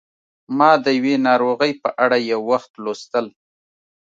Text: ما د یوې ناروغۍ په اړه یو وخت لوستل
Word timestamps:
ما 0.57 0.69
د 0.83 0.85
یوې 0.97 1.15
ناروغۍ 1.27 1.71
په 1.83 1.89
اړه 2.03 2.17
یو 2.31 2.39
وخت 2.51 2.71
لوستل 2.83 3.25